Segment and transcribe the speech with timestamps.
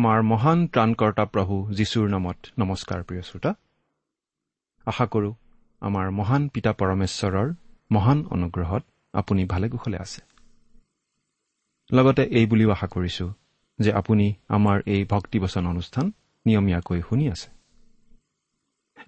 [0.00, 3.54] আমাৰ মহান ত্ৰাণকৰ্তা প্ৰভু যীশুৰ নামত নমস্কাৰ প্ৰিয় শ্ৰোতা।
[4.86, 5.34] আশা কৰোঁ
[5.80, 7.48] আমাৰ মহান পিতা পৰমেশ্বৰৰ
[7.92, 10.20] মহান অনুগ্ৰহত আপুনি ভালে কুশলে আছে।
[11.92, 13.32] লগতে এই বুলিও আশা কৰিছো
[13.78, 16.12] যে আপুনি আমাৰ এই ভক্তিবচন অনুষ্ঠান
[16.46, 17.48] নিয়মীয়াকৈ শুনি আছে।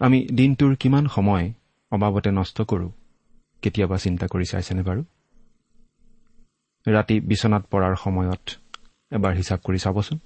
[0.00, 1.53] আমি দিনটোৰ কিমান সময়
[1.91, 2.91] অবাবতে নষ্ট কৰোঁ
[3.62, 5.03] কেতিয়াবা চিন্তা কৰি চাইছেনে বাৰু?
[6.86, 8.44] ৰাতি বিচনাত পৰাৰ সময়ত
[9.10, 10.19] এবাৰ হিচাপ কৰি চাবচোন।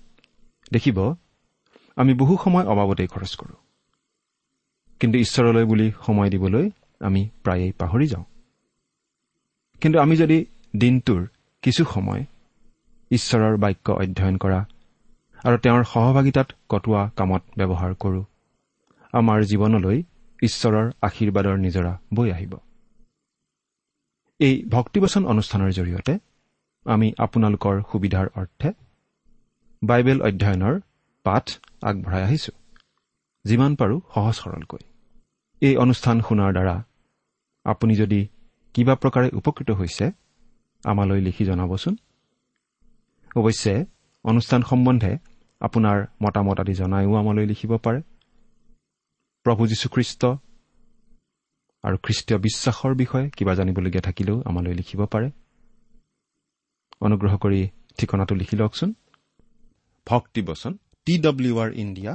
[0.72, 1.14] দেখিব
[1.96, 3.56] আমি বহু সময় অবাবতেই খৰচ কৰোঁ।
[5.00, 8.24] কিন্তু ঈশ্বৰলৈ বুলি সময় দিবলৈ আমি প্ৰায়েই পাহৰি যাওঁ।
[9.80, 10.44] কিন্তু আমি যদি
[10.76, 11.26] দিনটোৰ
[11.62, 12.24] কিছু সময়
[13.10, 14.64] ঈশ্বৰৰ বাক্য অধ্যয়ন কৰা
[15.44, 18.24] আৰু তেওঁৰ সহভাগিতাত কটোৱা কামত ব্যৱহাৰ কৰোঁ
[19.12, 20.02] আমাৰ জীৱনলৈ
[20.42, 22.58] ঈশ্বৰৰ আশীৰ্বাদৰ নিজৰা বৈ আহিব।
[24.38, 26.18] এই ভক্তিবচন অনুষ্ঠানৰ জৰিয়তে
[26.84, 28.85] আমি আপোনালোকৰ সুবিধাৰ অৰ্থে
[29.84, 30.80] বাইবেল অধ্যয়নৰ
[31.24, 32.52] পাঠ আগবঢ়াই আহিছো।
[33.44, 34.78] যিমান পাৰোঁ সহজ সৰলকৈ।
[35.60, 36.82] এই অনুষ্ঠান শুনাৰ দ্বাৰা
[37.64, 38.28] আপুনি যদি
[38.74, 40.10] কিবা প্ৰকাৰে উপকৃত হৈছে
[40.84, 41.96] আমালৈ লিখি জনাবচোন।
[43.36, 43.84] অৱশ্যে
[44.24, 45.18] অনুষ্ঠান সম্বন্ধে
[45.60, 48.02] আপোনাৰ মতামত আদি জনাইও আমালৈ লিখিব পাৰে।
[49.42, 50.24] প্ৰভু যীশুখ্ৰীষ্ট
[51.82, 55.30] আৰু খ্ৰীষ্টীয় বিশ্বাসৰ বিষয়ে কিবা জানিবলগীয়া থাকিলেও আমালৈ লিখিব পাৰে।
[57.00, 58.94] অনুগ্ৰহ কৰি ঠিকনাটো লিখি লওকচোন।
[60.06, 60.72] ভক্তিবচন
[61.06, 62.12] টি ডব্লিউ আৰ ইণ্ডিয়া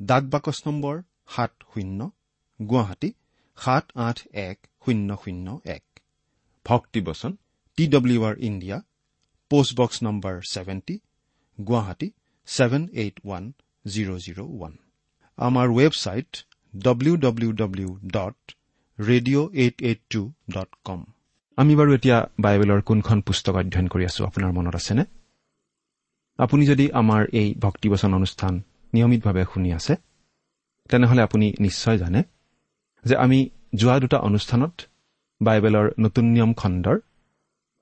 [0.00, 0.94] ডাক বাকচ নম্বৰ
[1.34, 2.00] সাত শূন্য
[2.60, 3.10] গুৱাহাটী
[3.58, 4.18] সাত আঠ
[4.48, 5.46] এক শূন্য শূন্য
[5.76, 5.84] এক।
[6.66, 7.32] ভক্তিবচন
[7.78, 8.76] T W R India
[9.50, 10.96] post box number seventy
[11.58, 12.08] Guwahati
[12.48, 13.44] seven eight one
[13.84, 14.72] zero' zero' one.
[15.38, 16.30] আমাৰ website
[16.74, 18.38] W W W dot
[18.98, 20.22] radio' eight eight two
[20.54, 21.00] dot com
[21.58, 25.04] আমি বাৰু এতিয়া বাইবেলৰ কোনখন পুস্তক অধ্যয়ন কৰি আছো আপোনাৰ মনত আছেনে?
[26.38, 28.62] আপুনি যদি আমাৰ এই ভক্তিবচন অনুষ্ঠান
[28.94, 29.96] নিয়মিতভাৱে শুনি আছে
[30.88, 32.22] তেনেহলে আপুনি নিশ্চয় জানে
[33.04, 34.80] যে আমি যোৱা দুটা অনুষ্ঠানত
[35.40, 36.98] বাইবেলৰ নতুন নিয়ম খণ্ডৰ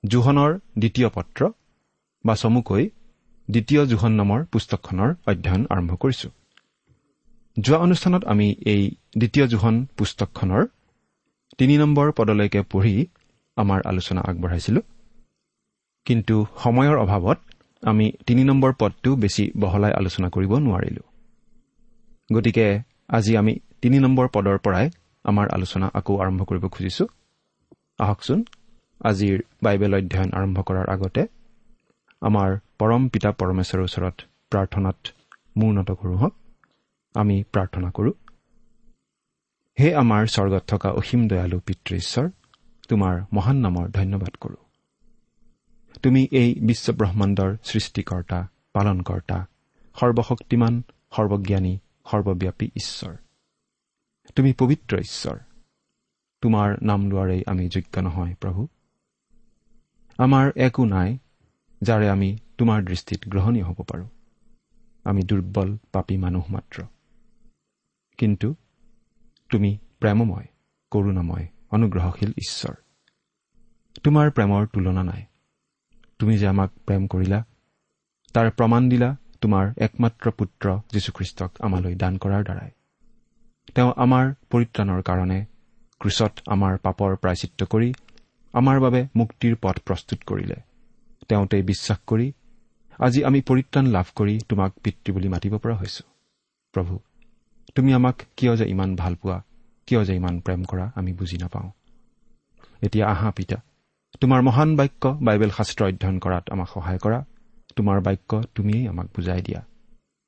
[0.03, 1.49] জোহনৰ দ্বিতীয় পত্ৰ
[2.25, 2.89] বা চমুকৈ
[3.49, 6.29] দ্বিতীয় জোহন নামৰ পুস্তকখনৰ অধ্যয়ন আৰম্ভ কৰিছো।
[7.59, 10.67] যোৱা অনুষ্ঠানত আমি এই দ্বিতীয় জোহন পুস্তকখনৰ
[11.57, 13.05] তিনি নম্বৰ পদলৈকে পঢ়ি
[13.55, 14.81] আমাৰ আলোচনা আগবঢ়াইছিলো।
[16.05, 17.39] কিন্তু সময়ৰ অভাৱত
[17.81, 21.03] আমি তিনি নম্বৰ পদটো বেছি বহলাই আলোচনা কৰিব নোৱাৰিলো।
[22.33, 24.89] গতিকে আজি আমি তিনি নম্বৰ পদৰ পৰাই
[25.23, 27.07] আমাৰ আলোচনা আকৌ আৰম্ভ কৰিব খুজিছো।
[27.99, 28.45] আহকচোন
[29.01, 31.27] আজিৰ বাইবেল অধ্যয়ন আৰম্ভ কৰাৰ আগতে
[32.21, 34.15] আমাৰ পৰম পিতা পৰমেশ্বৰৰ ওচৰত
[34.51, 34.97] প্ৰাৰ্থনাত
[35.57, 36.33] মূৰ্ণত কৰোঁ হওক
[37.15, 38.11] আমি প্ৰাৰ্থনা কৰোঁ
[39.79, 42.29] হে আমাৰ স্বৰ্গত থকা অসীম দয়ালু পিতৃ ঈশ্বৰ
[42.89, 44.66] তোমাৰ মহান নামৰ ধন্যবাদ কৰোঁ।
[46.03, 49.45] তুমি এই বিশ্বব্ৰহ্মাণ্ডৰ সৃষ্টিকৰ্তা পালনকৰ্তা
[49.99, 51.77] সৰ্বশক্তিমান সৰ্বজ্ঞানী
[52.11, 53.15] সৰ্বব্যাপী ঈশ্বৰ।
[54.35, 55.37] তুমি পবিত্ৰ ঈশ্বৰ।
[56.41, 58.67] তোমাৰ নাম লোৱাৰেই আমি যোগ্য নহয় প্ৰভু।
[60.17, 61.17] আমাৰ একো নাই
[61.81, 64.07] যাৰে আমি তোমাৰ দৃষ্টিত গ্ৰহণীয় হ'ব পাৰোঁ।
[65.03, 66.83] আমি দুৰ্বল পাপী মানুহ মাত্ৰ।
[68.17, 68.55] কিন্তু
[69.49, 70.47] তুমি প্ৰেমময়
[70.91, 72.73] কৰুণাময় অনুগ্ৰহশীল ঈশ্বৰ।
[74.03, 75.25] তোমাৰ প্ৰেমৰ তুলনা নাই।
[76.19, 77.39] তুমি যে আমাক প্ৰেম কৰিলা
[78.33, 79.09] তাৰ প্ৰমাণ দিলা
[79.41, 82.71] তোমাৰ একমাত্ৰ পুত্ৰ যীশুখ্ৰীষ্টক আমালৈ দান কৰাৰ দ্বাৰাই।
[83.75, 85.39] তেওঁ আমাৰ পৰিত্ৰাণৰ কাৰণে
[86.01, 87.89] ক্ৰুচত আমাৰ পাপৰ প্ৰায়চিত্ৰ কৰি
[88.53, 90.57] আমাৰ বাবে মুক্তিৰ পথ প্ৰস্তুত কৰিলে।
[91.27, 92.27] তেওঁতেই বিশ্বাস কৰি
[92.99, 96.03] আজি আমি পৰিত্ৰাণ লাভ কৰি তোমাক পিতৃ বুলি মাতিব পৰা হৈছো।
[96.73, 96.93] প্ৰভু
[97.75, 99.37] তুমি আমাক কিয় যে ইমান ভাল পোৱা
[99.87, 101.69] কিয় যে ইমান প্ৰেম কৰা আমি বুজি নাপাওঁ।
[102.81, 103.57] এতিয়া আহা পিতা
[104.19, 107.25] তোমাৰ মহান বাক্য বাইবেল শাস্ত্ৰ অধ্যয়ন কৰাত আমাক সহায় কৰা।
[107.75, 109.61] তোমাৰ বাক্য তুমিয়েই আমাক বুজাই দিয়া।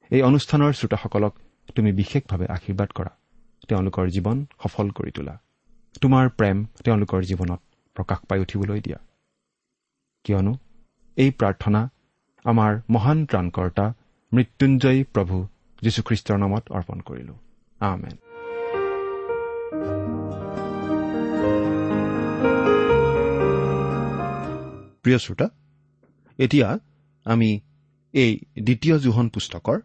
[0.10, 1.34] এই অনুষ্ঠানৰ শ্ৰোতাসকলক
[1.76, 3.12] তুমি বিশেষভাৱে আশীৰ্বাদ কৰা।
[3.68, 5.40] তেওঁলোকৰ জীৱন সফল কৰি তোলা।
[6.02, 7.60] তোমাৰ প্ৰেম তেওঁলোকৰ জীৱনত
[7.96, 9.00] প্ৰকাশ পাই উঠিবলৈ দিয়া।
[10.24, 10.54] কিয়নো
[11.16, 11.90] এই প্ৰাৰ্থনা
[12.44, 13.94] আমাৰ মহান ত্ৰাণকৰ্তা
[14.34, 15.48] মৃত্যুঞ্জয়ী প্ৰভু
[15.82, 17.36] যীশুখ্ৰীষ্টৰ নামত অৰ্পণ কৰিলো।
[17.80, 18.29] আমেন।
[25.04, 25.48] প্ৰিয় শ্ৰোতা
[26.40, 26.68] এতিয়া
[27.26, 27.50] আমি
[28.14, 28.32] এই
[28.64, 29.82] দ্বিতীয় জোহন পুস্তকৰ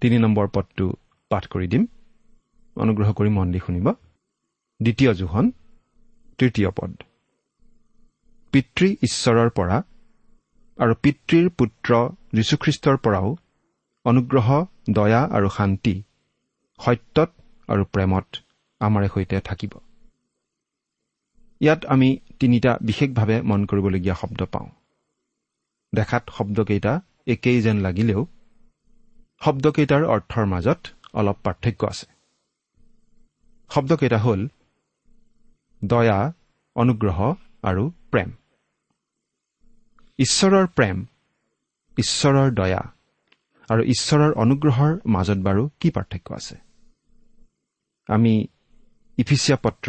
[0.00, 0.86] তিনি নম্বৰ পদটো
[1.30, 1.86] পাঠ কৰি দিম।
[2.76, 3.86] অনুগ্ৰহ কৰি মন দি শুনিব।
[4.80, 5.52] দ্বিতীয় জোহন
[6.38, 6.92] তৃতীয় পদ।
[8.52, 9.82] পিতৃ ঈশ্বৰৰ পৰা
[10.78, 11.90] আৰু পিতৃৰ পুত্ৰ
[12.34, 13.36] যীশুখ্ৰীষ্টৰ পৰাও
[14.04, 14.48] অনুগ্ৰহ
[14.90, 15.94] দয়া আৰু শান্তি
[16.80, 17.30] সত্যত
[17.68, 18.26] আৰু প্ৰেমত
[18.80, 19.72] আমাৰে সৈতে থাকিব।
[21.60, 22.08] ইয়াত আমি
[22.40, 24.68] তিনিটা বিশেষভাৱে মন কৰিবলগীয়া শব্দ পাওঁ।
[25.92, 26.92] দেখাত শব্দকেইটা
[27.26, 28.20] একেই যেন লাগিলেও
[29.40, 30.80] শব্দকেইটাৰ অৰ্থৰ মাজত
[31.18, 32.06] অলপ পাৰ্থক্য আছে।
[33.70, 34.40] শব্দকেইটা হ'ল
[35.82, 36.18] দয়া
[36.76, 37.18] অনুগ্ৰহ
[37.62, 38.30] আৰু প্ৰেম।
[40.18, 40.96] ঈশ্বৰৰ প্ৰেম
[41.98, 42.82] ঈশ্বৰৰ দয়া
[43.68, 46.56] আৰু ঈশ্বৰৰ অনুগ্ৰহৰ মাজত বাৰু কি পাৰ্থক্য আছে?
[48.08, 48.34] আমি
[49.18, 49.88] ইফিচিয়া পত্ৰ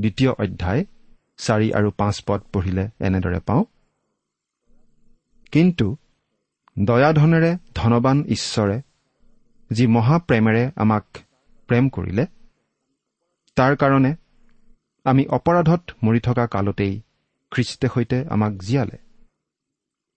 [0.00, 0.84] দ্বিতীয় অধ্যায়
[1.36, 3.64] চাৰি আৰু পাঁচ পদ পঢ়িলে এনেদৰে পাওঁ।
[5.52, 5.96] কিন্তু
[6.78, 8.82] দয়াধনেৰে ধনবান ঈশ্বৰে
[9.72, 11.04] যি মহাপ্ৰেমেৰে আমাক
[11.66, 12.26] প্ৰেম কৰিলে
[13.56, 14.16] তাৰ কাৰণে
[15.04, 17.00] আমি অপৰাধত মৰি থকা কালতেই
[17.50, 18.98] খ্ৰীষ্টে সৈতে আমাক জীয়ালে।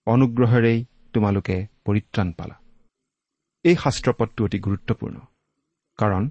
[0.06, 2.54] অনুগ্ৰহেৰেই তোমালোকে পৰিত্ৰাণ পালা।
[3.62, 5.20] এই শাস্ত্ৰপদটো অতি গুৰুত্বপূৰ্ণ।
[5.96, 6.30] কাৰণ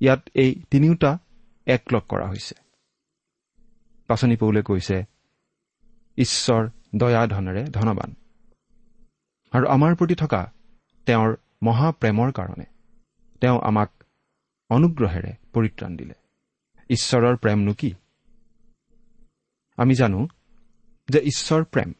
[0.00, 1.18] ইয়াত এই তিনিওটা
[1.66, 2.54] একলগ কৰা হৈছে।
[4.06, 5.04] পাচনি পৌলে কৈছে
[6.16, 8.14] ঈশ্বৰ দয়া ধনেৰে ধনবান।
[9.52, 10.52] আৰু আমাৰ প্ৰতি থকা
[11.06, 12.64] তেওঁৰ মহাপ্ৰেমৰ কাৰণে
[13.40, 13.90] তেওঁ আমাক
[14.70, 16.14] অনুগ্ৰহেৰে পৰিত্ৰাণ দিলে।
[16.88, 17.94] ঈশ্বৰৰ প্ৰেমনো কি?
[19.76, 20.28] আমি জানো
[21.08, 21.92] যে ঈশ্বৰ প্ৰেম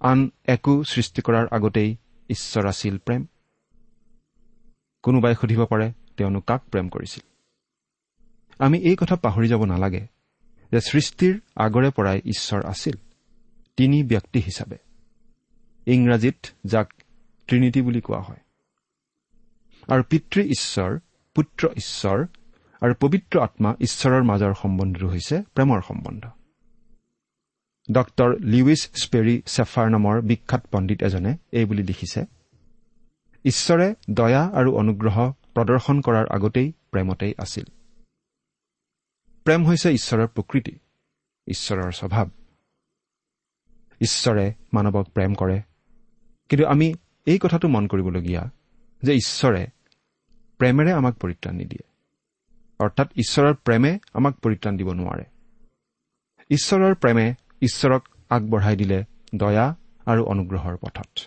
[0.00, 1.96] আন একো সৃষ্টি কৰাৰ আগতেই
[2.30, 3.26] ঈশ্বৰ আছিল প্ৰেম।
[5.02, 7.33] কোনোবাই সুধিব পাৰে তেওঁনো কাক প্ৰেম কৰিছিল?
[8.58, 10.06] আমি এই কথা পাহৰি যাব নালাগে
[10.72, 12.96] যে সৃষ্টিৰ আগৰে পৰাই ঈশ্বৰ আছিল
[13.76, 14.76] তিনি ব্যক্তি হিচাপে।
[15.86, 16.92] ইংৰাজীত যাক
[17.48, 18.40] ত্ৰিনিটি বুলি কোৱা হয়।
[19.88, 20.98] আৰু পিতৃ ঈশ্বৰ
[21.34, 22.26] পুত্ৰ ঈশ্বৰ
[22.80, 26.24] আৰু পবিত্ৰ আত্মা ঈশ্বৰৰ মাজৰ সম্বন্ধটো হৈছে প্ৰেমৰ সম্বন্ধ।
[27.92, 32.24] ডক্তৰ লিউইছ স্পেৰী চেফাৰ নামৰ বিখ্যাত পণ্ডিত এজনে এই বুলি লিখিছে
[33.44, 37.64] ঈশ্বৰে দয়া আৰু অনুগ্ৰহ প্ৰদৰ্শন কৰাৰ আগতেই প্ৰেমতেই আছিল।
[39.44, 40.78] প্ৰেম হৈছে ঈশ্বৰৰ প্ৰকৃতি
[41.46, 42.26] ঈশ্বৰৰ স্বভাৱ।
[44.00, 45.62] ঈশ্বৰে মানৱক প্ৰেম কৰে।
[46.48, 46.94] কিন্তু আমি
[47.26, 48.50] এই কথাটো মন কৰিবলগীয়া
[49.02, 49.66] যে ঈশ্বৰে
[50.58, 51.84] প্ৰেমেৰে আমাক পৰিত্ৰাণ নিদিয়ে।
[52.78, 55.24] অৰ্থাৎ ঈশ্বৰৰ প্ৰেমে আমাক পৰিত্ৰাণ দিব নোৱাৰে।
[56.50, 61.20] ঈশ্বৰৰ প্ৰেমে ঈশ্বৰক আগবঢ়াই দিলে দয়া আৰু অনুগ্ৰহৰ পথত।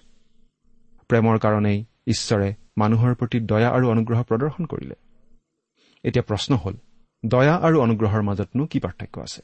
[1.07, 4.95] প্ৰেমৰ কাৰণেই ঈশ্বৰে মানুহৰ প্ৰতি দয়া আৰু অনুগ্ৰহ প্ৰদৰ্শন কৰিলে।
[6.03, 6.73] এতিয়া প্ৰশ্ন হ'ল
[7.25, 9.41] দয়া আৰু অনুগ্ৰহৰ মাজতনো কি পাৰ্থক্য আছে?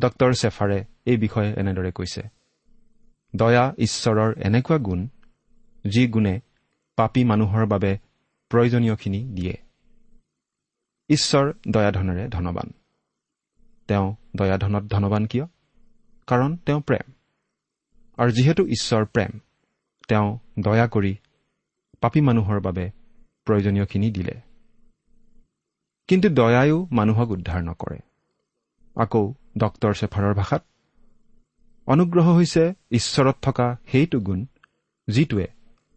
[0.00, 2.22] ডক্তৰ চেফাৰে এই বিষয়ে এনেদৰে কৈছে
[3.36, 5.08] দয়া ঈশ্বৰৰ এনেকুৱা গুণ
[5.86, 6.40] যি গুণে
[6.96, 7.98] পাপী মানুহৰ বাবে
[8.48, 9.56] প্ৰয়োজনীয়খিনি দিয়ে।
[11.08, 12.72] ঈশ্বৰ দয়াধনেৰে ধনবান।
[13.88, 15.44] তেওঁ দয়াধনত ধনবান কিয়?
[16.26, 17.12] কাৰণ তেওঁ প্ৰেম।
[18.16, 19.38] আৰু যিহেতু ঈশ্বৰ প্ৰেম
[20.08, 21.16] তেওঁ দয়া কৰি
[22.00, 22.90] পাপী মানুহৰ বাবে
[23.44, 24.47] প্ৰয়োজনীয়খিনি দিলে।
[26.08, 27.98] কিন্তু দয়ায়ো মানুহক উদ্ধাৰ নকৰে।
[28.96, 30.64] আকৌ ডক্তৰ চেফাৰৰ ভাষাত
[31.86, 34.46] অনুগ্ৰহ হৈছে ঈশ্বৰত থকা সেইটো গুণ
[35.08, 35.46] যিটোৱে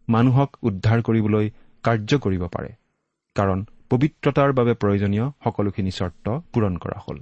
[0.08, 1.50] মানুহক উদ্ধাৰ কৰিবলৈ
[1.82, 2.68] কাৰ্য কৰিব পাৰে
[3.34, 7.18] কাৰণ পবিত্ৰতাৰ বাবে প্ৰয়োজনীয় সকলোখিনি চৰ্ত পূৰণ কৰা হ'ল।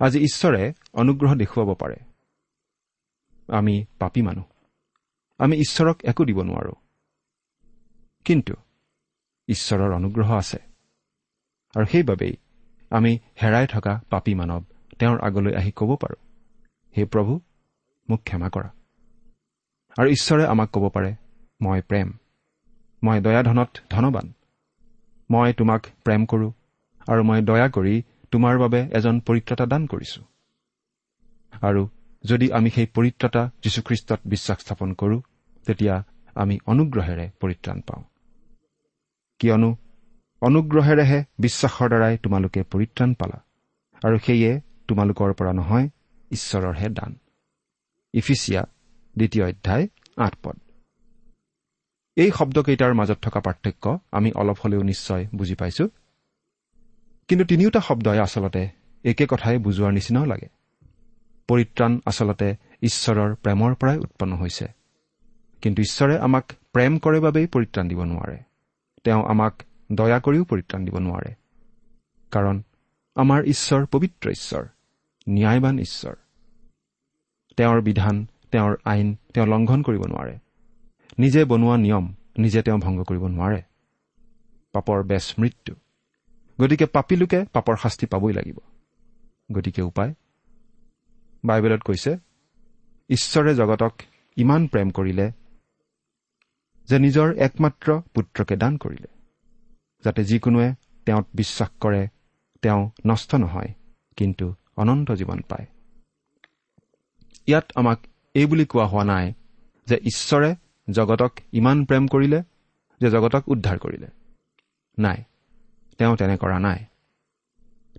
[0.00, 1.96] আজি ঈশ্বৰে অনুগ্ৰহ দেখুৱাব পাৰে।
[3.48, 4.44] আমি পাপী মানুহ।
[5.38, 6.74] আমি ঈশ্বৰক একো দিব নোৱাৰোঁ।
[8.24, 8.54] কিন্তু
[9.48, 10.73] ঈশ্বৰৰ অনুগ্ৰহ আছে।
[11.76, 12.34] আৰু সেইবাবেই
[12.90, 14.62] আমি হেৰাই থকা পাপী মানৱ
[14.98, 16.20] তেওঁৰ আগলৈ আহি ক'ব পাৰোঁ।
[16.96, 17.40] হে প্ৰভু
[18.08, 18.70] মোক ক্ষমা কৰা।
[19.98, 21.16] আৰু ঈশ্বৰে আমাক ক'ব পাৰে
[21.60, 22.12] মই প্ৰেম।
[23.02, 24.32] মই দয়াধনত ধনবান।
[25.30, 26.52] মই তোমাক প্ৰেম কৰোঁ
[27.08, 30.20] আৰু মই দয়া কৰি তোমাৰ বাবে এজন পৰিত্ৰতা দান কৰিছো।
[31.62, 31.88] আৰু
[32.24, 35.20] যদি আমি সেই পৰিত্ৰতা যীশুখ্ৰীষ্টত বিশ্বাস স্থাপন কৰোঁ
[35.66, 36.04] তেতিয়া
[36.34, 38.04] আমি অনুগ্ৰহেৰে পৰিত্ৰাণ পাওঁ।
[39.38, 39.76] কিয়নো
[40.44, 43.44] অনুগ্ৰহেৰেহে বিশ্বাসৰ দ্বাৰাই তোমালোকে পৰিত্ৰাণ পালা।
[44.04, 45.88] আৰু সেয়ে তোমালোকৰ পৰা নহয়
[46.30, 47.18] ঈশ্বৰৰহে দান।
[48.12, 48.62] ইফিচিয়া
[49.16, 50.60] দ্বিতীয় অধ্যায় আঠ পদ।
[52.16, 55.88] এই শব্দকেইটাৰ মাজত থকা পাৰ্থক্য আমি অলপ হলেও নিশ্চয় বুজি পাইছো।
[57.28, 58.68] কিন্তু তিনিওটা শব্দই আচলতে
[59.04, 60.48] একে কথাই বুজোৱাৰ নিচিনাও লাগে।
[61.48, 64.68] পৰিত্ৰাণ আচলতে ঈশ্বৰৰ প্ৰেমৰ পৰাই উৎপন্ন হৈছে।
[65.62, 68.38] কিন্তু ঈশ্বৰে আমাক প্ৰেম কৰে বাবেই পৰিত্ৰাণ দিব নোৱাৰে।
[69.04, 69.62] তেওঁ আমাক
[69.92, 71.34] দয়া কৰিও পৰিত্ৰাণ দিব নোৱাৰে।
[72.30, 72.62] কাৰণ
[73.14, 74.64] আমাৰ ঈশ্বৰ পবিত্ৰ ঈশ্বৰ
[75.28, 76.14] ন্যায়বান ঈশ্বৰ।
[77.56, 80.38] তেওঁৰ বিধান তেওঁৰ আইন তেওঁ লংঘন কৰিব নোৱাৰে।
[81.18, 83.62] নিজে বনোৱা নিয়ম নিজে তেওঁ ভংগ কৰিব নোৱাৰে।
[84.72, 85.74] পাপৰ বেচ মৃত্যু।
[86.60, 88.58] গতিকে পাপী লোকে পাপৰ শাস্তি পাবই লাগিব।
[89.52, 90.14] গতিকে উপায়?
[91.44, 92.16] বাইবেলত কৈছে
[93.08, 93.92] ঈশ্বৰে জগতক
[94.36, 95.32] ইমান প্ৰেম কৰিলে
[96.88, 99.13] যে নিজৰ একমাত্ৰ পুত্ৰকে দান কৰিলে।
[100.04, 100.74] যাতে যিকোনোৱে
[101.06, 102.08] তেওঁত বিশ্বাস কৰে
[102.62, 103.74] তেওঁ নষ্ট নহয়
[104.16, 105.66] কিন্তু অনন্ত জীৱন পায়।
[107.46, 107.98] ইয়াত আমাক
[108.34, 109.32] এই বুলি কোৱা হোৱা নাই
[109.86, 110.54] যে ঈশ্বৰে
[110.90, 112.42] জগতক ইমান প্ৰেম কৰিলে
[113.00, 114.06] যে জগতক উদ্ধাৰ কৰিলে।
[114.98, 115.24] নাই
[115.98, 116.84] তেওঁ তেনে কৰা নাই।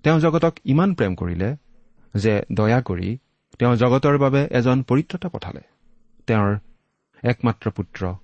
[0.02, 1.56] তেওঁ জগতক ইমান প্ৰেম কৰিলে
[2.14, 3.18] যে দয়া কৰি
[3.58, 5.60] তেওঁ জগতৰ বাবে এজন পৰিত্ৰতা পঠালে।
[6.26, 6.58] তেওঁৰ
[7.22, 8.14] একমাত্ৰ পুত্ৰ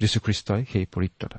[0.00, 1.38] যীশুখ্ৰীষ্টই সেই পৰিত্ৰতা।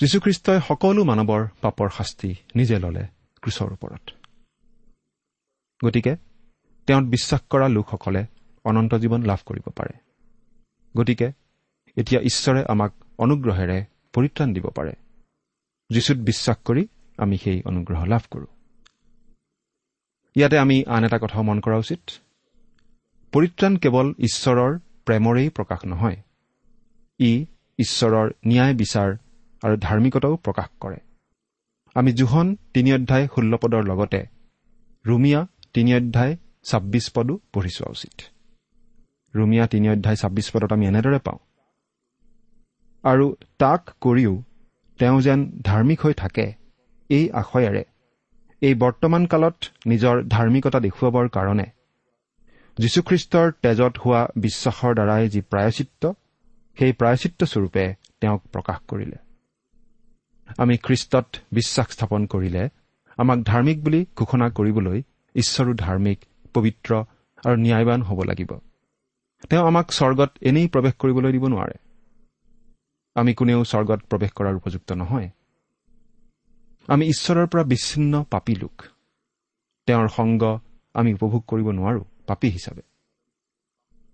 [0.00, 3.06] যীশুখ্ৰীষ্টই সকলো মানৱৰ পাপৰ শাস্তি নিজে ললে
[3.42, 4.10] ক্ৰুচৰ ওপৰত।
[5.84, 6.16] গতিকে
[6.86, 8.26] তেওঁত বিশ্বাস কৰা লোকসকলে
[8.64, 9.98] অনন্ত জীৱন লাভ কৰিব পাৰে।
[10.96, 11.32] গতিকে
[11.96, 14.92] এতিয়া ঈশ্বৰে আমাক অনুগ্ৰহেৰে পৰিত্ৰাণ দিব পাৰে।
[15.90, 16.86] যীশুত বিশ্বাস কৰি
[17.18, 18.46] আমি সেই অনুগ্ৰহ লাভ কৰোঁ।
[20.34, 22.00] ইয়াতে আমি আন এটা কথাও মন কৰা উচিত।
[23.32, 26.16] পৰিত্ৰাণ কেৱল ঈশ্বৰৰ প্ৰেমৰেই প্ৰকাশ নহয়।
[27.18, 27.46] ই
[27.78, 29.16] ঈশ্বৰৰ ন্যায় বিচাৰ
[29.62, 30.98] আৰু ধাৰ্মিকতাও প্ৰকাশ কৰে।
[31.96, 34.20] আমি জোহন তিনি অধ্যায় ষোল্ল পদৰ লগতে
[35.04, 35.40] ৰুমিয়া
[35.74, 38.16] তিনি অধ্যায় ছাব্বিছ পদো পঢ়ি চোৱা উচিত।
[39.34, 41.38] ৰুমিয়া তিনি অধ্যায় ছাব্বিছ পদত আমি এনেদৰে পাওঁ।
[43.04, 43.26] আৰু
[43.58, 44.34] তাক কৰিও
[44.98, 46.46] তেওঁ যেন ধাৰ্মিক হৈ থাকে
[47.10, 47.82] এই আশয়েৰে
[48.62, 51.66] এই বৰ্তমান কালত নিজৰ ধাৰ্মিকতা দেখুৱাবৰ কাৰণে
[52.78, 56.04] যীশুখ্ৰীষ্টৰ তেজত হোৱা বিশ্বাসৰ দ্বাৰাই যি প্ৰায়চিত্ৰ
[56.76, 57.84] সেই প্ৰায়চিত্ৰস্বৰূপে
[58.20, 59.25] তেওঁক প্ৰকাশ কৰিলে।
[60.58, 62.68] আমি খ্ৰীষ্টত বিশ্বাস স্থাপন কৰিলে
[63.18, 65.02] আমাক ধাৰ্মিক বুলি ঘোষণা কৰিবলৈ
[65.34, 66.18] ঈশ্বৰো ধাৰ্মিক
[66.54, 66.90] পবিত্ৰ
[67.46, 68.50] আৰু ন্যায়বান হ'ব লাগিব।
[69.50, 71.76] তেওঁ আমাক স্বৰ্গত এনেই প্ৰৱেশ কৰিবলৈ দিব নোৱাৰে।
[73.16, 75.28] আমি কোনেও স্বৰ্গত প্ৰৱেশ কৰাৰ উপযুক্ত নহয়।
[76.88, 78.82] আমি ঈশ্বৰৰ পৰা বিচ্ছিন্ন পাপী লোক।
[79.86, 80.42] তেওঁৰ সংগ
[80.94, 82.82] আমি উপভোগ কৰিব নোৱাৰো পাপী হিচাপে।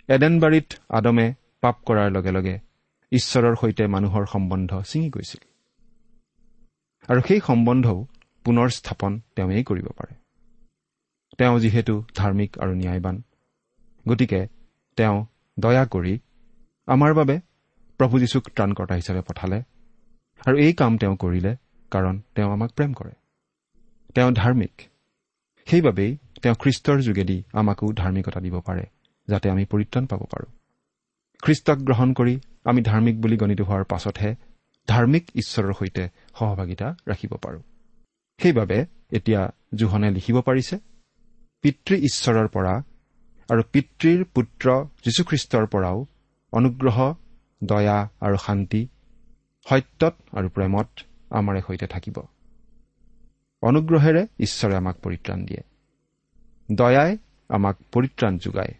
[0.08, 2.58] এডেনবাৰীত আদমে পাপ কৰাৰ লগে লগে
[3.12, 5.51] ঈশ্বৰৰ সৈতে মানুহৰ সম্বন্ধ ছিঙি গৈছিল।
[7.08, 7.98] আৰু সেই সম্বন্ধও
[8.44, 10.14] পুনৰ স্থাপন তেওঁৱেই কৰিব পাৰে।
[11.38, 13.16] তেওঁ যিহেতু ধাৰ্মিক আৰু ন্যায়বান
[14.06, 14.40] গতিকে
[14.98, 15.16] তেওঁ
[15.56, 16.14] দয়া কৰি
[16.88, 17.36] আমাৰ বাবে
[18.00, 19.58] প্ৰভু যীশুক ত্ৰাণকৰ্তা হিচাপে পঠালে
[20.46, 21.52] আৰু এই কাম তেওঁ কৰিলে
[21.92, 23.14] কাৰণ তেওঁ আমাক প্ৰেম কৰে।
[24.14, 24.74] তেওঁ ধাৰ্মিক
[25.68, 26.10] সেইবাবেই
[26.42, 28.84] তেওঁ খ্ৰীষ্টৰ যোগেদি আমাকো ধাৰ্মিকতা দিব পাৰে
[29.28, 30.50] যাতে আমি পৰিত্ৰাণ পাব পাৰোঁ।
[31.42, 34.30] খ্ৰীষ্টক গ্ৰহণ কৰি আমি ধাৰ্মিক বুলি গণিত হোৱাৰ পাছতহে
[34.88, 36.04] ধাৰ্মিক ঈশ্বৰৰ সৈতে
[36.38, 37.62] সহভাগিতা ৰাখিব পাৰোঁ।
[38.38, 40.78] সেইবাবে এতিয়া জোহনে লিখিব পাৰিছে
[41.62, 42.82] পিতৃ ঈশ্বৰৰ পৰা
[43.50, 46.06] আৰু পিতৃৰ পুত্ৰ যীশুখ্ৰীষ্টৰ পৰাও
[46.52, 47.14] অনুগ্ৰহ
[47.64, 48.88] দয়া আৰু শান্তি
[49.68, 50.88] সত্যত আৰু প্ৰেমত
[51.30, 52.16] আমাৰে সৈতে থাকিব।
[53.62, 55.62] অনুগ্ৰহেৰে ঈশ্বৰে আমাক পৰিত্ৰাণ দিয়ে।
[56.72, 57.16] দয়াই
[57.48, 58.74] আমাক পৰিত্ৰাণ যোগায়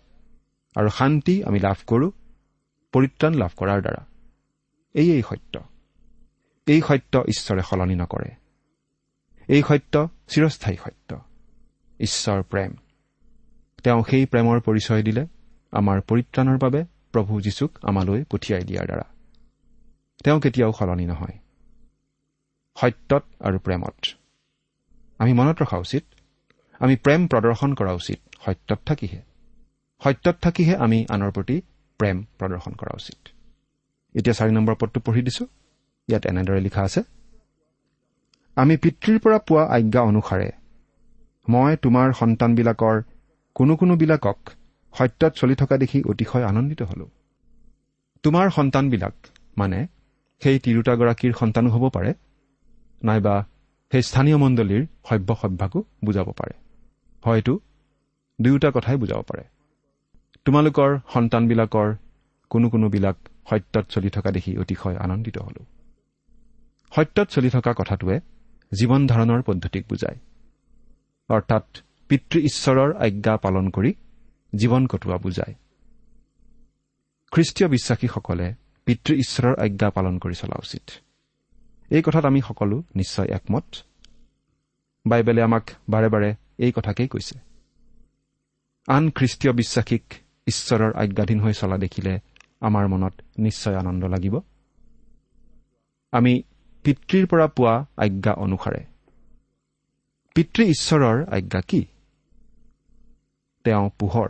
[0.77, 2.11] আৰু শান্তি আমি লাভ কৰোঁ
[2.93, 4.07] পৰিত্ৰাণ লাভ কৰাৰ দ্বাৰা।
[4.95, 5.61] এয়েই সত্য।
[6.67, 8.31] এই সত্য ঈশ্বৰে সলনি নকৰে।
[9.49, 11.21] এই সত্য চিৰস্থায়ী সত্য।
[12.01, 12.75] ঈশ্বৰ প্ৰেম।
[13.83, 15.27] তেওঁ সেই প্ৰেমৰ পৰিচয় দিলে
[15.73, 19.03] আমাৰ পৰিত্ৰাণৰ বাবে প্ৰভু যীশুক আমালৈ পঠিয়াই দিয়াৰ দ্বাৰা।
[20.25, 21.39] তেওঁ কেতিয়াও সলনি নহয়।
[22.77, 24.07] সত্যত আৰু প্ৰেমত।
[25.19, 26.05] আমি মনত ৰখা উচিত
[26.79, 29.23] আমি প্ৰেম প্ৰদৰ্শন কৰা উচিত সত্যত থাকিহে।
[30.05, 31.63] সত্যত থাকিহে আমি আনৰ প্ৰতি
[31.99, 33.29] প্ৰেম প্ৰদৰ্শন কৰা উচিত।
[34.17, 35.47] এতিয়া চাৰি নম্বৰ পদটো পঢ়ি দিছো।
[36.13, 37.01] ইয়াত এনেদৰে লিখা আছে
[38.57, 40.49] আমি পিতৃৰ পৰা পোৱা আজ্ঞা অনুসাৰে
[41.49, 42.97] মই তোমাৰ সন্তানবিলাকৰ
[43.55, 44.39] কোনো কোনোবিলাকক
[44.95, 47.07] সত্যত চলি থকা দেখি অতিশয় আনন্দিত হলো।
[48.23, 49.15] তোমাৰ সন্তানবিলাক
[49.59, 49.79] মানে
[50.43, 52.15] সেই তিৰোতাগৰাকীৰ সন্তানো হ'ব পাৰে
[53.03, 53.35] নাইবা
[53.93, 56.55] সেই স্থানীয় মণ্ডলীৰ সভ্য সভ্যাকো বুজাব পাৰে।
[57.25, 57.53] হয়তো
[58.39, 59.45] দুয়োটা কথাই বুজাব পাৰে।
[60.45, 61.89] তোমালোকৰ সন্তানবিলাকৰ
[62.51, 63.17] কোনো কোনোবিলাক
[63.51, 65.63] সত্যত চলি থকা দেখি অতিশয় আনন্দিত হলো।
[66.97, 68.21] সত্যত চলি থকা কথাটোৱে
[68.73, 70.19] জীৱন ধাৰণৰ পদ্ধতিক বুজায়।
[71.29, 71.67] অৰ্থাৎ
[72.09, 73.95] পিতৃ ঈশ্বৰৰ আজ্ঞা পালন কৰি
[74.57, 75.55] জীৱন কটোৱা বুজায়।
[77.33, 80.91] খ্ৰীষ্টীয় বিশ্বাসীসকলে পিতৃ ঈশ্বৰৰ আজ্ঞা পালন কৰি চলা উচিত।
[81.91, 83.65] এই কথাত আমি সকলো নিশ্চয় একমত।
[85.07, 87.39] বাইবেলে আমাক বাৰে বাৰে এই কথাকেই কৈছে।
[88.87, 90.03] আন খ্ৰীষ্টীয় বিশ্বাসীক
[90.47, 92.21] ঈশ্বৰৰ আজ্ঞাধীন হৈ চলা দেখিলে
[92.61, 94.41] আমাৰ মনত নিশ্চয় আনন্দ লাগিব।
[96.13, 96.43] আমি
[96.83, 98.85] পিতৃৰ পৰা পোৱা আজ্ঞা অনুসাৰে।
[100.35, 101.85] পিতৃ ঈশ্বৰৰ আজ্ঞা কি?
[103.65, 104.29] তেওঁ পোহৰ।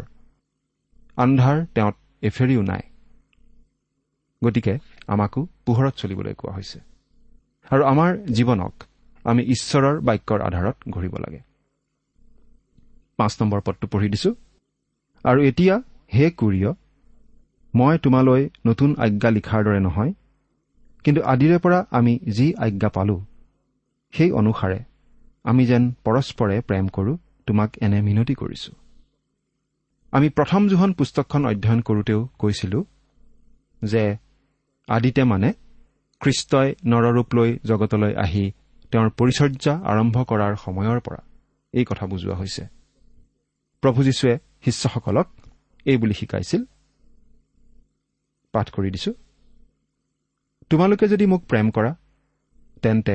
[1.17, 2.83] আন্ধাৰ তেওঁত এফেৰিও নাই।
[4.45, 6.79] গতিকে আমাকো পোহৰত চলিবলৈ কোৱা হৈছে।
[7.71, 8.75] আৰু আমাৰ জীৱনক
[9.25, 11.41] আমি ঈশ্বৰৰ বাক্যৰ আধাৰত ঘূৰিব লাগে।
[13.17, 14.35] পাঁচ নম্বৰ পদটো পঢ়ি দিছো।
[15.25, 15.75] আৰু এতিয়া
[16.15, 16.75] হে কুৰিয়
[17.75, 20.13] মই তোমালৈ নতুন আজ্ঞা লিখাৰ দৰে নহয়
[21.05, 23.17] কিন্তু আদিৰে পৰা আমি যি আজ্ঞা পালো
[24.15, 24.81] সেই অনুসাৰে
[25.45, 27.17] আমি যেন পৰস্পৰে প্ৰেম কৰোঁ
[27.47, 28.73] তোমাক এনে মিনতি কৰিছো।
[30.13, 32.79] আমি প্ৰথম জোহন পুস্তকখন অধ্যয়ন কৰোঁতেও কৈছিলো
[33.83, 34.03] যে
[34.89, 35.49] আদিতে মানে
[36.21, 38.45] খ্ৰীষ্টই নৰৰূপ লৈ জগতলৈ আহি
[38.93, 41.21] তেওঁৰ পৰিচৰ্যা আৰম্ভ কৰাৰ সময়ৰ পৰা
[41.75, 42.63] এই কথা বুজোৱা হৈছে।
[43.83, 45.29] প্ৰভু যীশুৱে শিষ্যসকলক
[45.87, 46.63] এই বুলি শিকাইছিল
[48.55, 48.91] পাঠ কৰি
[50.73, 51.89] তোমালোকে যদি মোক প্ৰেম কৰা
[52.83, 53.15] তেন্তে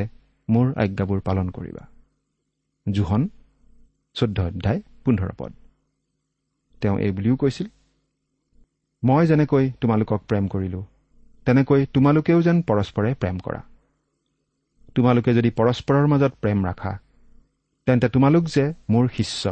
[0.50, 1.84] মোৰ আজ্ঞাবোৰ পালন কৰিবা।
[2.88, 3.24] জোহন
[4.16, 5.52] চৈধ্য অধ্যায় পোন্ধৰ পদ।
[6.82, 7.68] তেওঁ এই বুলিও কৈছিল
[9.04, 10.82] মই যেনেকৈ তোমালোকক প্ৰেম কৰিলো
[11.48, 13.62] তেনেকৈ তোমালোকেও যেন পৰস্পৰে প্ৰেম কৰা।
[14.96, 16.94] তোমালোকে যদি পৰস্পৰৰ মাজত প্ৰেম ৰাখা
[17.88, 19.44] তেন্তে তোমালোক যে মোৰ শিষ্য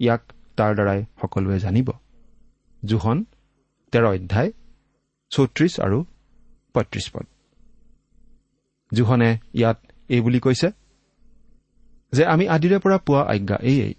[0.00, 0.22] ইয়াক
[0.58, 1.88] তাৰ দ্বাৰাই সকলোৱে জানিব।
[2.82, 3.18] জোহন
[3.92, 4.50] তেৰ অধ্যায়
[5.30, 5.98] চৌত্ৰিশ আৰু
[6.74, 7.26] পঁয়ত্ৰিশ পদ।
[8.94, 9.78] জোহনে ইয়াত
[10.08, 10.70] এই বুলি কৈছে
[12.12, 13.94] যে আমি আদিৰে পৰা পোৱা আজ্ঞা এইয়েই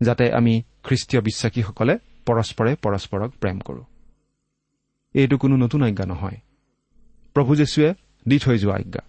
[0.00, 3.84] যাতে আমি খ্ৰীষ্টীয় বিশ্বাসীসকলে পৰস্পৰে পৰস্পৰক প্ৰেম কৰোঁ।
[5.14, 6.36] এইটো কোনো নতুন আজ্ঞা নহয়।
[7.34, 7.94] প্ৰভু যীশুৱে
[8.28, 9.02] দি থৈ যোৱা আজ্ঞা।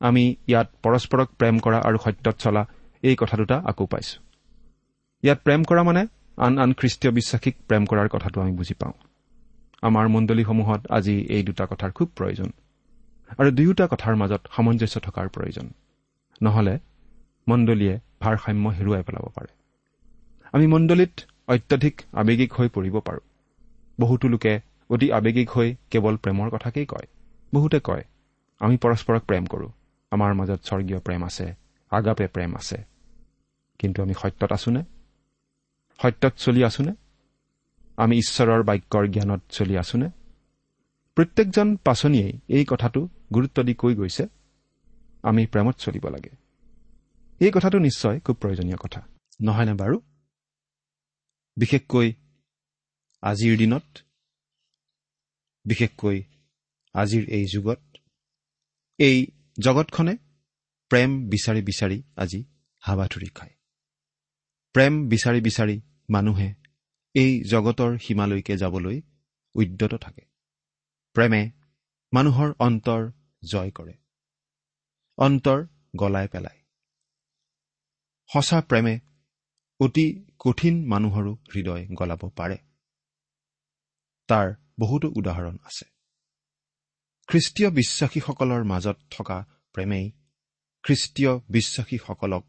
[0.00, 2.66] আমি ইয়াত পৰস্পৰক প্ৰেম কৰা আৰু সত্যত চলা
[3.02, 4.22] এই কথা দুটা আকৌ পাইছো।
[5.22, 8.92] ইয়াত প্ৰেম কৰা মানে আন আন খ্ৰীষ্টীয় বিশ্বাসীক প্ৰেম কৰাৰ কথাটো আমি বুজি পাওঁ।
[9.82, 12.50] আমাৰ মণ্ডলীসমূহত আজি এই দুটা কথাৰ খুব প্ৰয়োজন।
[13.38, 15.70] আৰু দুয়োটা কথাৰ মাজত সামঞ্জস্য থকাৰ প্ৰয়োজন।
[16.42, 16.78] নহলে
[17.48, 19.52] মণ্ডলীয়ে ভাৰসাম্য হেৰুৱাই পেলাব পাৰে।
[20.52, 23.20] আমি মণ্ডলীত অত্যধিক আৱেগিক হৈ পৰিব পাৰোঁ।
[24.00, 27.06] বহুতো লোকে অতি আৱেগিক হৈ কেৱল প্ৰেমৰ কথাকেই কয়।
[27.54, 28.04] বহুতে কয়
[28.60, 29.70] আমি পৰস্পৰক প্ৰেম কৰোঁ।
[30.10, 31.54] আমাৰ মাজত স্বৰ্গীয় প্ৰেম আছে
[31.90, 32.84] আগাপে প্ৰেম আছে।
[33.78, 34.82] কিন্তু আমি সত্যত আছোনে
[36.02, 36.92] সত্যত চলি আছোনে
[37.96, 40.10] আমি ঈশ্বৰৰ বাক্যৰ জ্ঞানত চলি আছোনে
[41.14, 44.24] প্ৰত্যেকজন পাচনিয়েই এই কথাটো গুৰুত্ব দি কৈ গৈছে
[45.22, 46.32] আমি প্ৰেমত চলিব লাগে।
[47.40, 49.00] এই কথাটো নিশ্চয় খুব প্ৰয়োজনীয় কথা।
[49.40, 49.96] নহয়নে বাৰু?
[51.56, 52.08] বিশেষকৈ
[53.22, 53.86] আজিৰ দিনত
[55.64, 56.18] বিশেষকৈ
[56.94, 57.80] আজিৰ এই যুগত
[58.98, 59.16] এই
[59.58, 60.14] জগতখনে
[60.90, 62.40] প্ৰেম বিচাৰি বিচাৰি আজি
[62.82, 63.54] হাবাথুৰি খায়।
[64.74, 65.76] প্ৰেম বিচাৰি বিচাৰি
[66.08, 66.48] মানুহে
[67.14, 68.96] এই জগতৰ সীমালৈকে যাবলৈ
[69.54, 70.22] উদ্যত থাকে।
[71.16, 71.42] প্ৰেমে
[72.12, 73.02] মানুহৰ অন্তৰ
[73.44, 73.94] জয় কৰে।
[75.16, 76.60] অন্তৰ গলাই পেলায়।
[78.32, 79.00] সঁচা প্ৰেমে
[79.80, 82.58] অতি কঠিন মানুহৰো হৃদয় গলাব পাৰে।
[84.28, 85.84] তাৰ বহুতো উদাহৰণ আছে।
[87.26, 90.12] খ্ৰীষ্টীয় বিশ্বাসীসকলৰ মাজত থকা প্ৰেমেই
[90.82, 92.46] খ্ৰীষ্টীয় বিশ্বাসীসকলক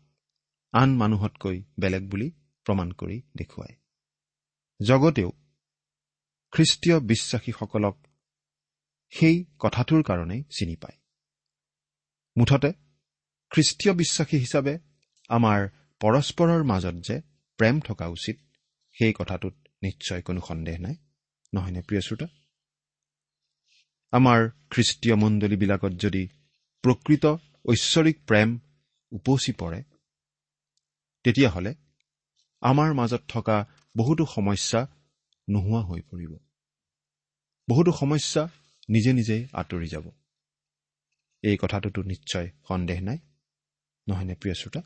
[0.72, 2.32] আন মানুহতকৈ বেলেগ বুলি
[2.66, 3.76] প্ৰমাণ কৰি দেখুৱায়।
[4.82, 5.32] জগতেও
[6.52, 8.08] খ্ৰীষ্টীয় বিশ্বাসীসকলক
[9.12, 10.98] সেই কথাটোৰ কাৰণেই চিনি পায়।
[12.38, 12.74] মুঠতে
[13.52, 14.80] খ্ৰীষ্টীয় বিশ্বাসী হিচাপে
[15.30, 15.70] আমাৰ
[16.00, 17.22] পৰস্পৰৰ মাজত যে
[17.58, 18.38] প্ৰেম থকা উচিত
[18.94, 20.96] সেই কথাটোত নিশ্চয় কোনো সন্দেহ নাই
[21.54, 22.28] নহয়নে প্ৰিয় শ্ৰোতা?
[24.12, 26.28] আমাৰ খ্ৰীষ্টীয় মণ্ডলীবিলাকত যদি
[26.84, 27.26] প্ৰকৃত
[27.66, 28.60] ঐশ্বৰিক প্ৰেম
[29.12, 29.84] উপচি পৰে
[31.24, 31.76] তেতিয়াহ'লে
[32.62, 34.88] আমাৰ মাজত থকা বহুতো সমস্যা
[35.50, 36.38] নোহোৱা হৈ পৰিব।
[37.70, 38.50] বহুতো সমস্যা
[38.92, 40.12] নিজে নিজেই আঁতৰি যাব।
[41.42, 43.18] এই কথাটোতো নিশ্চয় সন্দেহ নাই
[44.08, 44.82] নহয়নে প্ৰিয় শ্ৰোতা?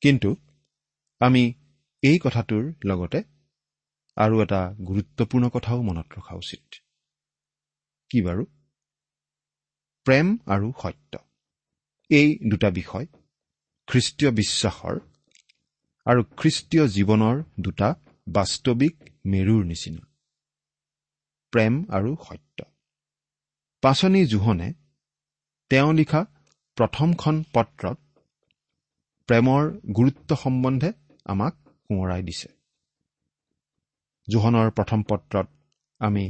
[0.00, 0.36] কিন্তু
[1.20, 1.54] আমি
[2.02, 3.22] এই কথাটোৰ লগতে
[4.16, 6.74] আৰু এটা গুৰুত্বপূৰ্ণ কথাও মনত ৰখা উচিত।
[8.10, 8.44] কি বাৰু?
[10.04, 11.18] প্ৰেম আৰু সত্য।
[12.10, 13.06] এই দুটা বিষয়
[13.86, 15.00] খ্ৰীষ্টীয় বিশ্বাসৰ
[16.04, 17.94] আৰু খ্ৰীষ্টীয় জীৱনৰ দুটা
[18.28, 20.13] বাস্তৱিক মেৰুৰ নিচিনা।
[21.54, 22.66] প্ৰেম আৰু সত্য।
[23.82, 24.68] পাচনি জোহনে
[25.70, 26.20] তেওঁ লিখা
[26.76, 27.98] প্ৰথমখন পত্ৰত
[29.28, 29.62] প্ৰেমৰ
[29.96, 30.90] গুৰুত্ব সম্বন্ধে
[31.26, 31.54] আমাক
[31.86, 32.48] সোঁৱৰাই দিছে।
[34.28, 35.46] জোহনৰ প্ৰথম পত্ৰত
[36.00, 36.24] আমি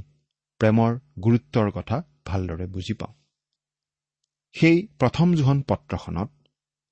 [0.60, 3.14] প্ৰেমৰ গুৰুত্বৰ কথা ভালদৰে বুজি পাওঁ।
[4.54, 6.30] সেই প্ৰথম জোহন পত্ৰখনত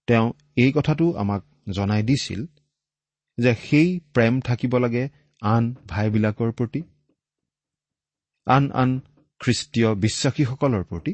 [0.09, 2.41] তেওঁ এই কথাটো আমাক জনাই দিছিল
[3.39, 5.05] যে সেই প্ৰেম থাকিব লাগে
[5.43, 6.83] আন ভাইবিলাকৰ প্ৰতি
[8.47, 8.91] আন আন
[9.41, 11.13] খ্ৰীষ্টীয় বিশ্বাসীসকলৰ প্ৰতি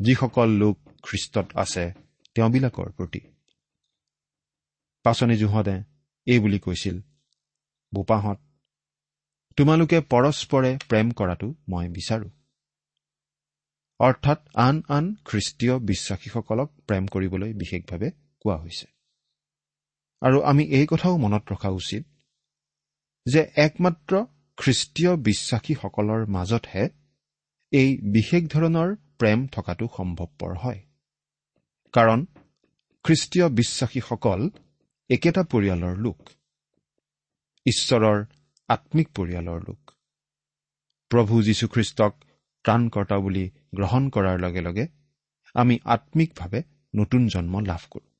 [0.00, 1.84] যিসকল লোক খ্ৰীষ্টত আছে
[2.36, 3.20] তেওঁবিলাকৰ প্ৰতি।
[5.04, 5.76] পাচনি জোহতে
[6.26, 6.96] এই বুলি কৈছিল
[7.92, 8.38] বোপাহঁত
[9.56, 12.28] তোমালোকে পৰস্পৰে প্ৰেম কৰাটো মই বিচাৰো।
[14.00, 18.08] অৰ্থাৎ আন আন খ্ৰীষ্টীয় বিশ্বাসীসকলক প্ৰেম কৰিবলৈ বিশেষভাৱে
[18.40, 18.86] কোৱা হৈছে।
[20.22, 22.02] আৰু আমি এই কথাও মনত ৰখা উচিত
[23.26, 24.12] যে একমাত্ৰ
[24.60, 26.88] খ্ৰীষ্টীয় বিশ্বাসীসকলৰ মাজতহে
[27.70, 30.80] এই বিশেষ ধৰণৰ প্ৰেম থকাটো সম্ভৱপৰ হয়।
[31.92, 32.26] কাৰণ
[33.04, 34.50] খ্ৰীষ্টীয় বিশ্বাসীসকল
[35.10, 36.28] একেটা পৰিয়ালৰ লোক।
[37.66, 38.24] ঈশ্বৰৰ
[38.68, 39.90] আত্মিক পৰিয়ালৰ লোক।
[41.08, 42.12] প্ৰভু যীশুখ্ৰীষ্টক
[42.64, 44.86] ত্ৰাণকৰ্তা বুলি গ্ৰহণ কৰাৰ লগে লগে
[45.54, 46.62] আমি আত্মিকভাৱে
[46.96, 48.10] নতুন জন্ম লাভ কৰোঁ।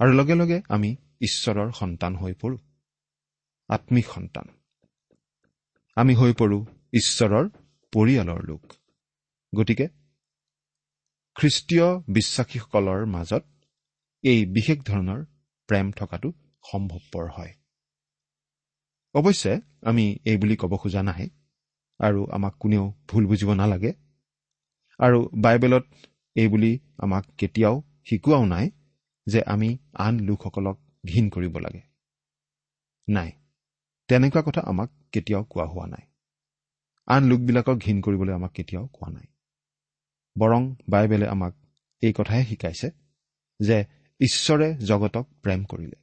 [0.00, 2.58] আৰু লগে লগে আমি ঈশ্বৰৰ সন্তান হৈ পৰোঁ।
[3.68, 4.48] আত্মিক সন্তান।
[5.96, 7.48] আমি হৈ পৰোঁ ঈশ্বৰৰ
[7.92, 8.72] পৰিয়ালৰ লোক।
[9.54, 9.86] গতিকে
[11.36, 13.44] খ্ৰীষ্টীয় বিশ্বাসীসকলৰ মাজত
[14.24, 15.20] এই বিশেষ ধৰণৰ
[15.68, 16.32] প্ৰেম থকাটো
[16.64, 17.52] সম্ভৱপৰ হয়।
[19.14, 21.28] অৱশ্যে আমি এই বুলি ক'ব খোজা নাই
[22.00, 23.92] আৰু আমাক কোনেও ভুল বুজিব নালাগে
[24.98, 25.84] আৰু বাইবেলত
[26.36, 28.70] এই বুলি আমাক কেতিয়াও শিকোৱাও নাই
[29.26, 30.76] যে আমি আন লোকসকলক
[31.06, 31.82] ঘীন কৰিব লাগে।
[33.08, 33.30] নাই।
[34.08, 36.06] তেনেকুৱা কথা আমাক কেতিয়াও কোৱা হোৱা নাই।
[37.06, 39.26] আন লোকবিলাকক ঘীন কৰিবলৈ আমাক কেতিয়াও কোৱা নাই।
[40.38, 41.54] বৰং বাইবেলে আমাক
[42.02, 42.90] এই কথাহে শিকাইছে
[43.60, 43.84] যে
[44.20, 45.98] ঈশ্বৰে জগতক প্ৰেম কৰিলে।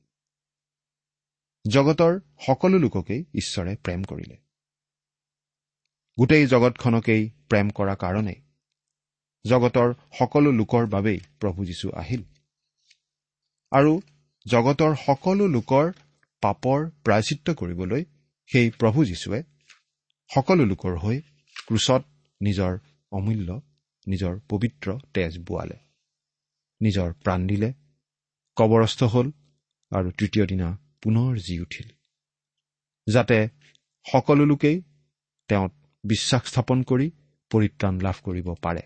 [1.71, 4.37] জগতৰ সকলো লোককেই ঈশ্বৰে প্ৰেম কৰিলে।
[6.19, 8.41] গোটেই জগতখনকেই প্ৰেম কৰা কাৰণেই
[9.45, 12.23] জগতৰ সকলো লোকৰ বাবেই প্ৰভু যীশু আহিল।
[13.71, 14.01] আৰু
[14.45, 15.91] জগতৰ সকলো লোকৰ
[16.41, 18.05] পাপৰ প্ৰায়চিত্ৰ কৰিবলৈ
[18.49, 19.43] সেই প্ৰভু যীশুৱে
[20.35, 21.21] সকলো লোকৰ হৈ
[21.67, 22.03] ক্ৰুচত
[22.41, 22.79] নিজৰ
[23.11, 23.61] অমূল্য
[24.07, 25.77] নিজৰ পবিত্ৰ তেজ বোৱালে।
[26.81, 27.73] নিজৰ প্ৰাণ দিলে
[28.55, 29.31] কবৰস্থ হ'ল
[29.91, 31.89] আৰু তৃতীয় দিনা পুনৰ জি উঠিল।
[33.07, 33.49] যাতে
[34.11, 34.81] সকলো লোকেই
[35.47, 35.73] তেওঁত
[36.03, 37.11] বিশ্বাস স্থাপন কৰি
[37.51, 38.81] পৰিত্ৰাণ লাভ কৰিব পাৰে।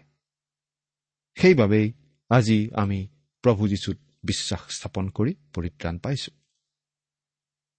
[1.37, 1.93] সেইবাবেই
[2.29, 3.07] আজি আমি
[3.41, 6.44] প্ৰভু যীশুত বিশ্বাস স্থাপন কৰি পৰিত্ৰাণ পাইছো।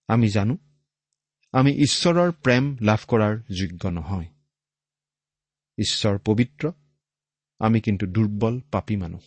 [0.09, 0.59] আমি জানো
[1.53, 4.27] আমি ঈশ্বৰৰ প্ৰেম লাভ কৰাৰ যোগ্য নহয়।
[5.79, 6.73] ঈশ্বৰ পবিত্ৰ
[7.59, 9.21] আমি কিন্তু দুৰ্বল পাপী মানুহ।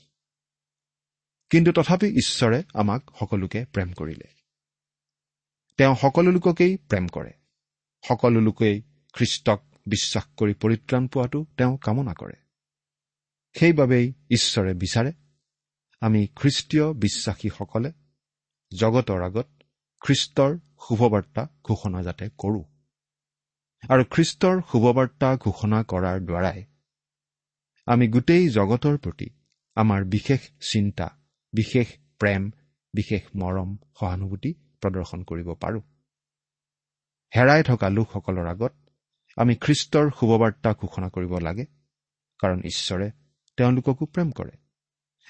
[1.50, 4.28] কিন্তু তথাপি ঈশ্বৰে আমাক সকলোকে প্ৰেম কৰিলে।
[5.78, 7.34] তেওঁ সকলো লোককেই প্ৰেম কৰে।
[8.08, 8.82] সকলো লোকেই
[9.14, 12.34] খ্ৰীষ্টক বিশ্বাস কৰি পৰিত্ৰাণ পোৱাটো তেওঁ কামনা কৰে।
[13.54, 15.14] সেইবাবেই ঈশ্বৰে বিচাৰে
[16.02, 17.92] আমি খ্ৰীষ্টীয় বিশ্বাসীসকলে
[18.80, 19.48] জগতৰ আগত
[20.00, 22.64] খ্ৰীষ্টৰ শুভবাৰ্তা ঘোষণা যাতে কৰোঁ।
[23.90, 26.60] আৰু খ্ৰীষ্টৰ শুভবাৰ্তা ঘোষণা কৰাৰ দ্বাৰাই
[27.88, 29.28] আমি গোটেই জগতৰ প্ৰতি
[29.78, 31.08] আমাৰ বিশেষ চিন্তা
[31.54, 31.88] বিশেষ
[32.20, 32.52] প্ৰেম
[32.94, 35.82] বিশেষ মৰম সহানুভূতি প্ৰদৰ্শন কৰিব পাৰোঁ।
[37.34, 38.74] হেৰাই থকা লোকসকলৰ আগত
[39.38, 41.66] আমি খ্ৰীষ্টৰ শুভবাৰ্তা ঘোষণা কৰিব লাগে
[42.40, 43.08] কাৰণ ঈশ্বৰে
[43.58, 44.54] তেওঁলোককো প্ৰেম কৰে।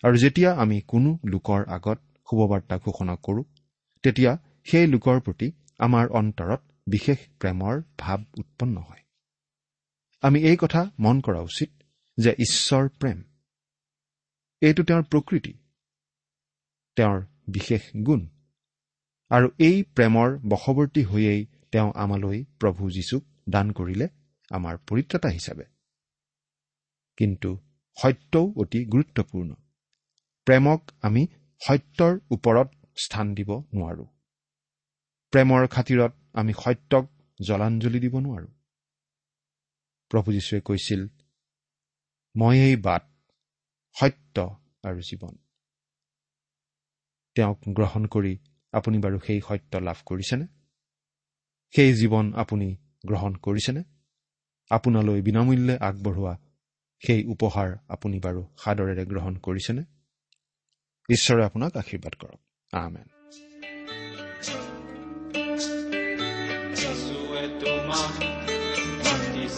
[0.03, 3.43] আৰু যেতিয়া আমি কোনো লোকৰ আগত শুভবাৰ্তা ঘোষণা কৰোঁ
[4.03, 4.31] তেতিয়া
[4.71, 9.03] সেই লোকৰ প্ৰতি আমাৰ অন্তৰত বিশেষ প্ৰেমৰ ভাৱ উৎপন্ন হয়।
[10.21, 11.69] আমি এই কথা মন কৰা উচিত
[12.17, 13.23] যে ঈশ্বৰ প্ৰেম
[14.61, 15.53] এইটো তেওঁৰ প্ৰকৃতি
[16.95, 18.27] তেওঁৰ বিশেষ গুণ
[19.29, 24.07] আৰু এই প্ৰেমৰ বশৱৰ্তী হৈয়েই তেওঁ আমালৈ প্ৰভু যীশুক দান কৰিলে
[24.49, 25.63] আমাৰ পৰিত্ৰাতা হিচাপে।
[27.17, 27.57] কিন্তু
[28.01, 29.53] সত্যও অতি গুৰুত্বপূৰ্ণ।
[30.45, 31.27] প্ৰেমক আমি
[31.61, 32.71] সত্যৰ ওপৰত
[33.03, 34.05] স্থান দিব নোৱাৰো।
[35.31, 37.05] প্ৰেমৰ খাতিৰত আমি সত্যক
[37.47, 38.47] জলাঞ্জলি দিব নোৱাৰো।
[40.09, 41.07] প্ৰভু যীশুৱে কৈছিল
[42.37, 43.03] ময়েই বাট
[43.93, 45.35] সত্য আৰু জীৱন।
[47.35, 48.37] তেওঁক গ্ৰহণ কৰি
[48.71, 50.47] আপুনি বাৰু সেই সত্য লাভ কৰিছেনে?
[51.75, 52.75] সেই জীৱন আপুনি
[53.07, 53.83] গ্ৰহণ কৰিছেনে?
[54.69, 56.33] আপোনালৈ বিনামূল্যে আগবঢ়োৱা
[57.05, 59.81] সেই উপহাৰ আপুনি বাৰু সাদৰেৰে গ্ৰহণ কৰিছেনে?
[61.09, 62.39] ঈশ্বৰে আপোনাক আশীৰ্বাদ কৰক।
[62.73, 63.18] আহমেন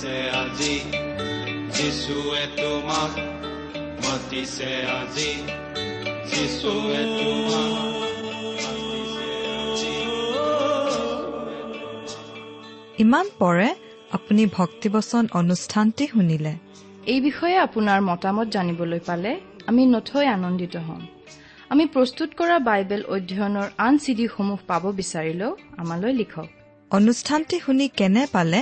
[0.01, 0.75] মাতিছে আজি
[1.75, 3.13] যিশুৱে তোমাক
[4.03, 5.31] মাতিছে আজি
[6.61, 7.83] তোমাক
[9.69, 9.93] আজি
[13.03, 13.69] ইমান পৰে
[14.17, 16.53] আপুনি ভক্তিবচন অনুষ্ঠানটি শুনিলে।
[17.13, 19.31] এই বিষয়ে আপোনাৰ মতামত জানিবলৈ পালে
[19.69, 21.01] আমি নথৈ আনন্দিত হ'ম।
[21.71, 26.47] আমি প্ৰস্তুত কৰা বাইবেল অধ্যয়নৰ আন চিডিসমূহ পাব বিচাৰিলেও আমালৈ লিখক।
[26.91, 28.61] অনুষ্ঠানটি শুনি কেনে পালে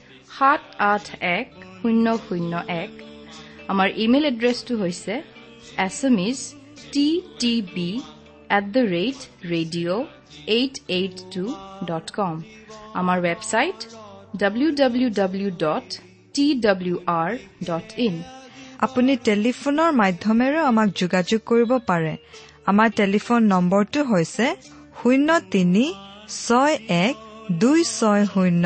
[0.37, 0.61] সাত
[0.93, 1.05] আঠ
[1.37, 2.91] এক শূন্য শূন্য এক।
[3.71, 5.13] আমাৰ ইমেইল এড্ৰেছটো হৈছে
[5.85, 6.39] S M is
[6.93, 7.07] T
[7.41, 7.89] T B
[8.57, 9.19] at the rate
[9.53, 10.03] radio'
[10.57, 11.43] eight eight two
[11.89, 12.35] dot com.
[12.99, 13.79] আমাৰ website
[14.41, 15.87] W W W dot
[16.35, 17.31] T W R
[17.69, 18.15] dot in.
[18.85, 22.13] আপুনি টেলিফোনৰ মাধ্যমেৰেও আমাক যোগাযোগ কৰিব পাৰে।
[22.71, 24.45] আমাৰ টেলিফোন নম্বৰটো হৈছে
[24.99, 25.85] শূন্য তিনি
[26.45, 27.15] ছয় এক
[27.61, 28.65] দুই ছয় শূন্য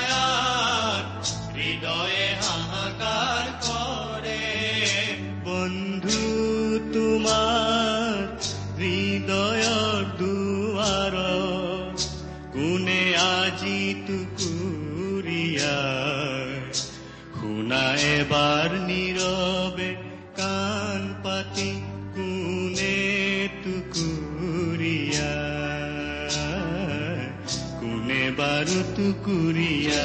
[29.01, 30.01] টুকুৰীয়া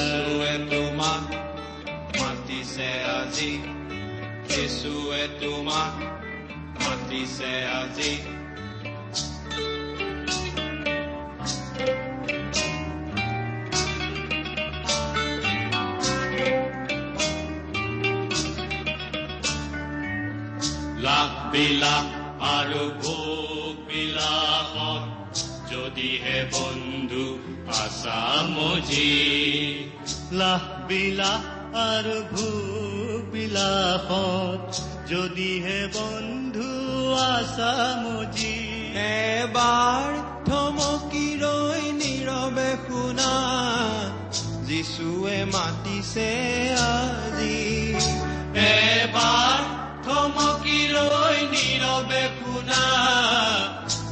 [0.71, 1.25] তোমাক
[2.21, 3.53] মাতিছে আজি।
[4.49, 5.93] যিশুৱে তোমাক
[6.81, 8.36] মাতিছে আজি।
[26.77, 27.27] বন্ধু
[27.83, 28.21] আছা
[28.55, 29.15] মজি।
[30.33, 31.45] লাখ বিলাস
[31.89, 34.63] আৰু ভোগ বিলাসত
[35.11, 36.71] যদিহে বন্ধু
[37.33, 38.59] আছা মজি।
[39.07, 40.11] এবাৰ
[40.49, 43.33] থমকি ৰৈ নীৰৱে শুনা
[44.69, 46.31] যিচুৱে মাতিছে
[46.93, 47.61] আজি।
[48.69, 49.59] এবাৰ
[50.05, 52.85] থমকি ৰৈ নীৰৱে শুনা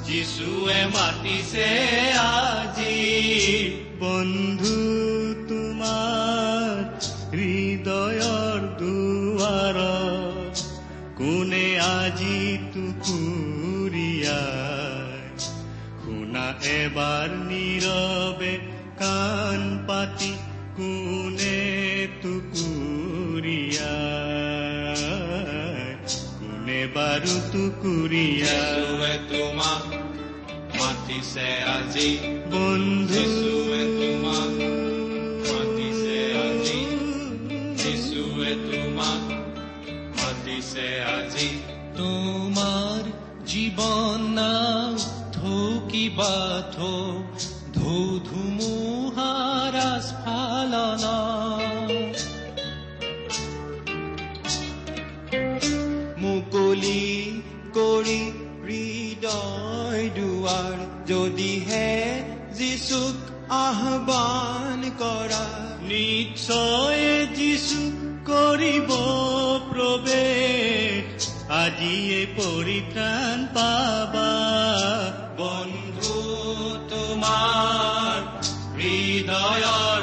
[0.07, 1.69] যিচুৱে মাতিছে
[2.23, 2.97] আজি।
[4.01, 4.79] বন্ধু
[5.51, 6.75] তোমাৰ
[7.35, 9.79] হৃদয়ৰ দুৱাৰ
[11.19, 12.39] কোনে আজি
[12.75, 14.41] টুকুৰীয়া
[16.03, 18.55] শুনা এবাৰ নীৰৱে
[19.01, 20.33] কাণ পাতি,
[20.79, 21.61] কোনে
[22.23, 23.97] টুকুৰীয়া
[26.39, 28.59] কোনে বাৰু টুকুৰীয়া
[29.31, 29.94] তোমাক
[31.07, 32.09] মাতিছে আজি
[32.53, 33.25] বন্ধু
[33.99, 34.55] তোমাক
[35.49, 36.81] মাতিছে আজি
[37.81, 39.25] যিশুৱে তোমাক
[40.17, 41.49] মাতিছে আজি
[41.97, 43.03] তোমাৰ
[43.51, 44.93] জীৱন নাও
[45.37, 46.37] থৌকিবা
[46.75, 46.97] থৌ
[47.77, 49.77] ধৌ ধুমুহাৰ
[50.09, 51.19] স্ফালনা
[56.23, 57.05] মুকলি
[57.77, 58.21] কৰি
[58.65, 61.91] হৃদয় দুৱাৰ যদিহে
[62.53, 63.17] যিচুক
[63.51, 65.45] আহ্বান কৰা
[65.83, 67.81] নিশ্চয় যিচু
[68.29, 68.89] কৰিব
[69.71, 74.31] প্ৰৱেশ আজিয়ে পৰিত্ৰাণ পাবা।
[75.39, 76.17] বন্ধু
[76.89, 78.21] তোমাৰ
[78.79, 79.94] দুৱাৰত